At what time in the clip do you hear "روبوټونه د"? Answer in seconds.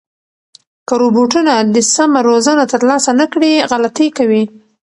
1.01-1.77